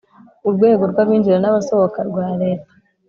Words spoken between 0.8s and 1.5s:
rw’abinjira